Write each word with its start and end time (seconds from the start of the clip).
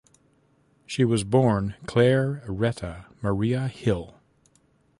She 0.87 1.05
was 1.05 1.23
born 1.23 1.75
Claire 1.85 2.43
Retta 2.47 3.05
Marie 3.21 3.51
Hill. 3.55 4.15